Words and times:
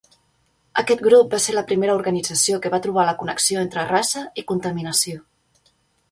Aquest 0.81 1.01
grup 1.07 1.33
va 1.33 1.39
ser 1.43 1.53
la 1.57 1.63
primera 1.71 1.97
organització 1.97 2.57
que 2.63 2.71
va 2.75 2.79
trobar 2.85 3.05
la 3.09 3.13
connexió 3.19 3.59
entre 3.65 3.83
raça 3.91 4.23
i 4.43 4.45
contaminació. 4.53 5.21